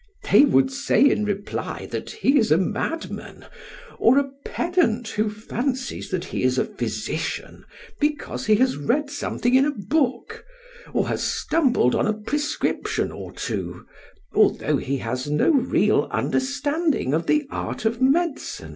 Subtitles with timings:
[0.23, 3.45] PHAEDRUS: They would say in reply that he is a madman
[3.99, 7.65] or a pedant who fancies that he is a physician
[7.99, 10.43] because he has read something in a book,
[10.91, 13.85] or has stumbled on a prescription or two,
[14.33, 18.69] although he has no real understanding of the art of medicine.